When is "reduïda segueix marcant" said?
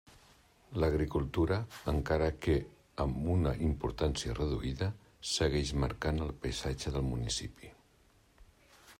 4.39-6.23